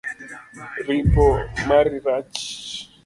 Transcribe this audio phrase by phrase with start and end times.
[0.85, 1.25] Ripo
[1.67, 2.41] mari rach